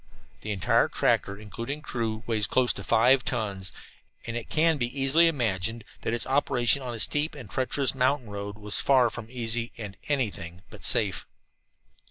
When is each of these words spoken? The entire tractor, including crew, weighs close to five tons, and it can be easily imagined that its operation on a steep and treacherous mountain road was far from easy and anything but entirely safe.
The 0.41 0.51
entire 0.51 0.87
tractor, 0.87 1.37
including 1.37 1.83
crew, 1.83 2.23
weighs 2.25 2.47
close 2.47 2.73
to 2.73 2.83
five 2.83 3.23
tons, 3.23 3.71
and 4.25 4.35
it 4.35 4.49
can 4.49 4.79
be 4.79 4.87
easily 4.99 5.27
imagined 5.27 5.83
that 6.01 6.11
its 6.11 6.25
operation 6.25 6.81
on 6.81 6.95
a 6.95 6.99
steep 6.99 7.35
and 7.35 7.47
treacherous 7.47 7.93
mountain 7.93 8.31
road 8.31 8.57
was 8.57 8.79
far 8.81 9.11
from 9.11 9.27
easy 9.29 9.71
and 9.77 9.97
anything 10.09 10.63
but 10.71 10.77
entirely 10.79 11.11
safe. 11.11 11.27